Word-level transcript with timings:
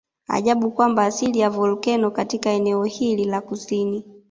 Ajabu 0.27 0.71
kwamba 0.71 1.05
asili 1.05 1.39
ya 1.39 1.49
volkeno 1.49 2.11
katika 2.11 2.49
eneo 2.49 2.83
hili 2.83 3.25
la 3.25 3.41
kusini 3.41 4.03